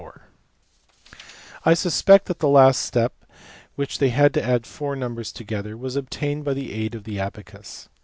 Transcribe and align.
131 0.01 1.21
I 1.63 1.73
suspect 1.75 2.25
that 2.25 2.39
the 2.39 2.47
last 2.49 2.81
step, 2.81 3.13
in 3.29 3.29
which 3.75 3.99
they 3.99 4.09
had 4.09 4.33
to 4.33 4.43
add 4.43 4.65
four 4.65 4.95
numbers 4.95 5.31
together, 5.31 5.77
was 5.77 5.95
obtained 5.95 6.43
by 6.43 6.55
the 6.55 6.73
aid 6.73 6.95
of 6.95 7.03
the 7.03 7.19
abacus. 7.19 7.87